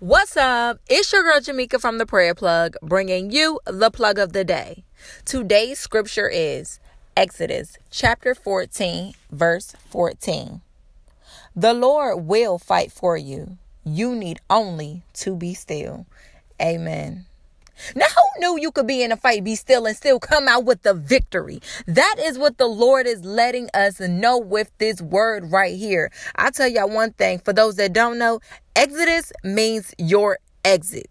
What's 0.00 0.36
up? 0.36 0.80
It's 0.90 1.12
your 1.12 1.22
girl 1.22 1.38
Jamika 1.38 1.80
from 1.80 1.98
the 1.98 2.04
Prayer 2.04 2.34
Plug, 2.34 2.74
bringing 2.82 3.30
you 3.30 3.60
the 3.64 3.92
plug 3.92 4.18
of 4.18 4.32
the 4.32 4.42
day. 4.44 4.82
Today's 5.24 5.78
scripture 5.78 6.28
is 6.28 6.80
Exodus 7.16 7.78
chapter 7.92 8.34
14, 8.34 9.14
verse 9.30 9.72
14. 9.90 10.62
The 11.54 11.72
Lord 11.72 12.26
will 12.26 12.58
fight 12.58 12.90
for 12.90 13.16
you. 13.16 13.56
You 13.84 14.16
need 14.16 14.40
only 14.50 15.04
to 15.14 15.36
be 15.36 15.54
still. 15.54 16.06
Amen. 16.60 17.26
Now, 17.94 18.06
who 18.06 18.40
knew 18.40 18.60
you 18.60 18.70
could 18.72 18.86
be 18.86 19.02
in 19.02 19.12
a 19.12 19.16
fight, 19.16 19.44
be 19.44 19.54
still, 19.54 19.86
and 19.86 19.96
still 19.96 20.18
come 20.18 20.48
out 20.48 20.64
with 20.64 20.82
the 20.82 20.94
victory? 20.94 21.60
That 21.86 22.16
is 22.18 22.38
what 22.38 22.58
the 22.58 22.66
Lord 22.66 23.06
is 23.06 23.24
letting 23.24 23.68
us 23.74 24.00
know 24.00 24.38
with 24.38 24.70
this 24.78 25.00
word 25.00 25.50
right 25.50 25.76
here. 25.76 26.10
I'll 26.36 26.52
tell 26.52 26.68
y'all 26.68 26.88
one 26.88 27.12
thing 27.12 27.38
for 27.38 27.52
those 27.52 27.76
that 27.76 27.92
don't 27.92 28.18
know, 28.18 28.40
Exodus 28.76 29.32
means 29.42 29.94
your 29.98 30.38
exit. 30.64 31.10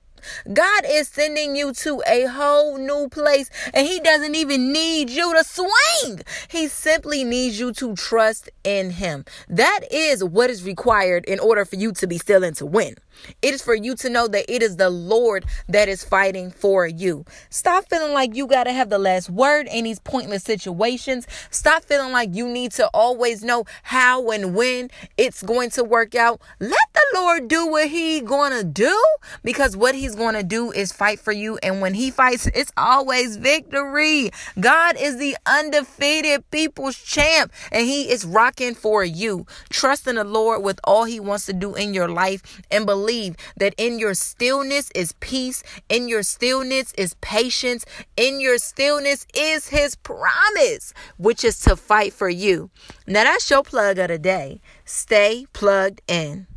God 0.51 0.83
is 0.87 1.07
sending 1.07 1.55
you 1.55 1.73
to 1.73 2.01
a 2.07 2.25
whole 2.25 2.77
new 2.77 3.09
place 3.09 3.49
and 3.73 3.87
He 3.87 3.99
doesn't 3.99 4.35
even 4.35 4.71
need 4.71 5.09
you 5.09 5.33
to 5.33 5.43
swing. 5.43 6.21
He 6.49 6.67
simply 6.67 7.23
needs 7.23 7.59
you 7.59 7.73
to 7.73 7.95
trust 7.95 8.49
in 8.63 8.91
Him. 8.91 9.25
That 9.49 9.81
is 9.91 10.23
what 10.23 10.49
is 10.49 10.63
required 10.63 11.25
in 11.25 11.39
order 11.39 11.65
for 11.65 11.75
you 11.75 11.91
to 11.93 12.07
be 12.07 12.17
still 12.17 12.43
and 12.43 12.55
to 12.57 12.65
win. 12.65 12.95
It 13.41 13.53
is 13.53 13.61
for 13.61 13.75
you 13.75 13.95
to 13.97 14.09
know 14.09 14.27
that 14.27 14.51
it 14.53 14.63
is 14.63 14.77
the 14.77 14.89
Lord 14.89 15.45
that 15.67 15.87
is 15.87 16.03
fighting 16.03 16.51
for 16.51 16.87
you. 16.87 17.25
Stop 17.49 17.89
feeling 17.89 18.13
like 18.13 18.35
you 18.35 18.47
got 18.47 18.63
to 18.65 18.73
have 18.73 18.89
the 18.89 18.97
last 18.97 19.29
word 19.29 19.67
in 19.67 19.83
these 19.83 19.99
pointless 19.99 20.43
situations. 20.43 21.27
Stop 21.51 21.83
feeling 21.85 22.11
like 22.11 22.33
you 22.33 22.47
need 22.47 22.71
to 22.73 22.87
always 22.87 23.43
know 23.43 23.65
how 23.83 24.31
and 24.31 24.55
when 24.55 24.89
it's 25.17 25.43
going 25.43 25.69
to 25.71 25.83
work 25.83 26.15
out. 26.15 26.41
Let 26.59 26.87
the 26.93 27.05
Lord 27.13 27.47
do 27.47 27.67
what 27.67 27.87
he 27.87 28.21
going 28.21 28.51
to 28.51 28.63
do 28.63 28.99
because 29.43 29.77
what 29.77 29.95
He's 29.95 30.12
going 30.15 30.35
to 30.35 30.43
do 30.43 30.71
is 30.71 30.91
fight 30.91 31.19
for 31.19 31.31
you. 31.31 31.57
And 31.63 31.81
when 31.81 31.93
He 31.93 32.11
fights, 32.11 32.47
it's 32.47 32.71
always 32.77 33.37
victory. 33.37 34.31
God 34.59 34.95
is 34.99 35.17
the 35.17 35.37
undefeated 35.45 36.49
people's 36.51 36.97
champ 36.97 37.51
and 37.71 37.85
He 37.85 38.09
is 38.09 38.25
rocking 38.25 38.75
for 38.75 39.03
you. 39.03 39.45
Trust 39.69 40.07
in 40.07 40.15
the 40.15 40.23
Lord 40.23 40.63
with 40.63 40.79
all 40.83 41.05
He 41.05 41.19
wants 41.19 41.45
to 41.47 41.53
do 41.53 41.75
in 41.75 41.93
your 41.93 42.09
life 42.09 42.61
and 42.71 42.85
believe 42.85 43.03
believe 43.03 43.35
that 43.57 43.75
in 43.77 43.99
your 43.99 44.13
stillness 44.13 44.89
is 44.95 45.13
peace, 45.19 45.63
in 45.89 46.07
your 46.07 46.23
stillness 46.23 46.93
is 46.97 47.15
patience, 47.21 47.85
in 48.17 48.39
your 48.39 48.57
stillness 48.57 49.25
is 49.35 49.69
his 49.69 49.95
promise, 49.95 50.93
which 51.17 51.43
is 51.43 51.59
to 51.59 51.75
fight 51.75 52.13
for 52.13 52.29
you. 52.29 52.69
Now 53.07 53.23
that's 53.23 53.49
your 53.49 53.63
plug 53.63 53.99
of 53.99 54.07
the 54.07 54.17
day. 54.17 54.61
Stay 54.85 55.45
plugged 55.53 56.01
in. 56.07 56.47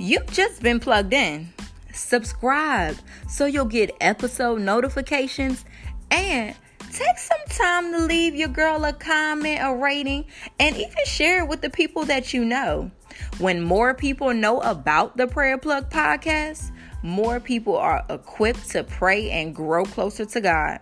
You've 0.00 0.32
just 0.32 0.62
been 0.62 0.80
plugged 0.80 1.12
in. 1.12 1.52
Subscribe 1.92 2.96
so 3.28 3.44
you'll 3.44 3.66
get 3.66 3.94
episode 4.00 4.62
notifications 4.62 5.66
and 6.10 6.56
take 6.90 7.18
some 7.18 7.38
time 7.50 7.92
to 7.92 7.98
leave 8.06 8.34
your 8.34 8.48
girl 8.48 8.82
a 8.86 8.94
comment, 8.94 9.60
a 9.62 9.74
rating, 9.74 10.24
and 10.58 10.74
even 10.74 11.04
share 11.04 11.42
it 11.42 11.48
with 11.48 11.60
the 11.60 11.68
people 11.68 12.06
that 12.06 12.32
you 12.32 12.46
know. 12.46 12.90
When 13.36 13.60
more 13.60 13.92
people 13.92 14.32
know 14.32 14.60
about 14.60 15.18
the 15.18 15.26
Prayer 15.26 15.58
Plug 15.58 15.90
podcast, 15.90 16.72
more 17.02 17.38
people 17.38 17.76
are 17.76 18.02
equipped 18.08 18.70
to 18.70 18.84
pray 18.84 19.30
and 19.30 19.54
grow 19.54 19.84
closer 19.84 20.24
to 20.24 20.40
God. 20.40 20.80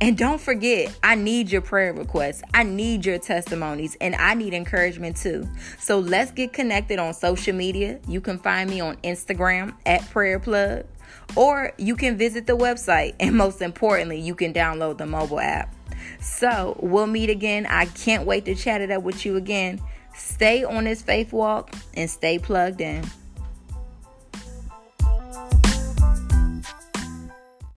And 0.00 0.16
don't 0.16 0.40
forget, 0.40 0.96
I 1.02 1.14
need 1.14 1.50
your 1.50 1.60
prayer 1.60 1.92
requests. 1.92 2.42
I 2.54 2.62
need 2.62 3.04
your 3.04 3.18
testimonies 3.18 3.96
and 4.00 4.14
I 4.14 4.34
need 4.34 4.54
encouragement 4.54 5.16
too. 5.16 5.48
So 5.78 5.98
let's 5.98 6.30
get 6.30 6.52
connected 6.52 6.98
on 6.98 7.14
social 7.14 7.54
media. 7.54 8.00
You 8.08 8.20
can 8.20 8.38
find 8.38 8.68
me 8.68 8.80
on 8.80 8.96
Instagram 8.98 9.74
at 9.86 10.08
Prayer 10.10 10.38
Plug 10.38 10.84
or 11.36 11.72
you 11.78 11.96
can 11.96 12.16
visit 12.16 12.46
the 12.46 12.56
website. 12.56 13.14
And 13.20 13.36
most 13.36 13.62
importantly, 13.62 14.20
you 14.20 14.34
can 14.34 14.52
download 14.52 14.98
the 14.98 15.06
mobile 15.06 15.40
app. 15.40 15.74
So 16.20 16.76
we'll 16.80 17.06
meet 17.06 17.30
again. 17.30 17.66
I 17.66 17.86
can't 17.86 18.26
wait 18.26 18.44
to 18.46 18.54
chat 18.54 18.80
it 18.80 18.90
up 18.90 19.02
with 19.02 19.24
you 19.24 19.36
again. 19.36 19.80
Stay 20.14 20.64
on 20.64 20.84
this 20.84 21.02
faith 21.02 21.32
walk 21.32 21.74
and 21.94 22.10
stay 22.10 22.38
plugged 22.38 22.80
in. 22.80 23.04